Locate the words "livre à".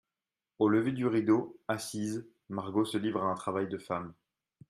2.97-3.29